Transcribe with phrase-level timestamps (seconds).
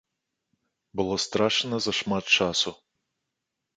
[1.01, 2.69] Было страчана зашмат часу.